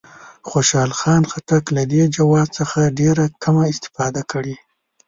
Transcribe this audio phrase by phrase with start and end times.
[0.49, 4.55] خوشحال خان خټک له دې جواز څخه ډېره کمه استفاده کړې.